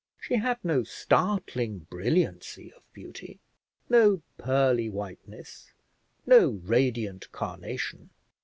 She 0.19 0.37
had 0.37 0.57
no 0.65 0.81
startling 0.83 1.85
brilliancy 1.91 2.73
of 2.73 2.81
beauty, 2.91 3.39
no 3.87 4.23
pearly 4.39 4.89
whiteness, 4.89 5.73
no 6.25 6.59
radiant 6.63 7.31
carnation. 7.31 8.09